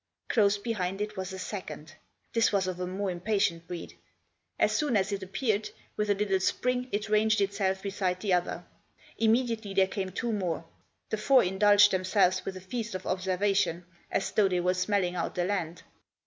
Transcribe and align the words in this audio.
Close 0.29 0.57
behind 0.57 0.99
it 0.99 1.15
was 1.15 1.31
a 1.31 1.37
second. 1.37 1.93
This 2.33 2.51
was 2.51 2.65
of 2.65 2.79
a 2.79 2.87
more 2.87 3.11
impatient 3.11 3.67
breed; 3.67 3.93
as 4.57 4.75
soon 4.75 4.97
as 4.97 5.11
it 5.11 5.21
appeared, 5.21 5.69
with 5.95 6.09
a 6.09 6.15
little 6.15 6.39
spring 6.39 6.87
it 6.91 7.07
ranged 7.07 7.39
itself 7.39 7.83
beside 7.83 8.19
the 8.19 8.33
other. 8.33 8.65
Imme 9.21 9.47
diately 9.47 9.75
there 9.75 9.85
came 9.85 10.09
two 10.09 10.33
more. 10.33 10.65
The 11.11 11.17
four 11.17 11.43
indulged 11.43 11.91
themselves 11.91 12.43
with 12.45 12.57
a 12.57 12.61
feast 12.61 12.95
of 12.95 13.05
observation, 13.05 13.85
as 14.09 14.31
though 14.31 14.47
they 14.49 14.59
were 14.59 14.73
smelling 14.73 15.15
out 15.15 15.35
the 15.35 15.45
land. 15.45 15.83